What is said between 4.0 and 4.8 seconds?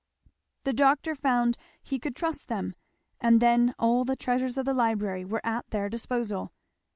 the treasures of the